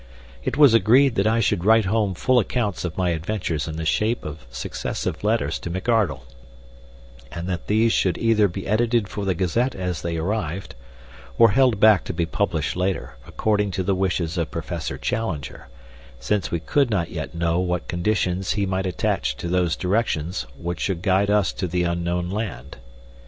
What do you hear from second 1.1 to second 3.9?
that I should write home full accounts of my adventures in the